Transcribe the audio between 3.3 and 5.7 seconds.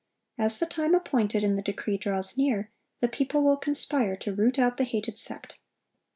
will conspire to root out the hated sect.